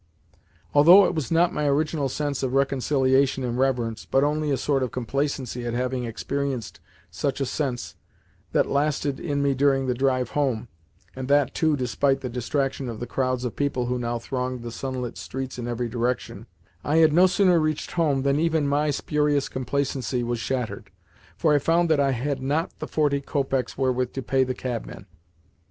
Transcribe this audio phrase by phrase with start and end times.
[0.73, 4.81] Although it was not my original sense of reconciliation and reverence, but only a sort
[4.81, 6.79] of complacency at having experienced
[7.11, 7.95] such a sense,
[8.51, 10.69] that lasted in me during the drive home
[11.15, 14.71] (and that, too, despite the distraction of the crowds of people who now thronged the
[14.71, 16.47] sunlit streets in every direction),
[16.83, 20.89] I had no sooner reached home than even my spurious complacency was shattered,
[21.37, 25.05] for I found that I had not the forty copecks wherewith to pay the cabman!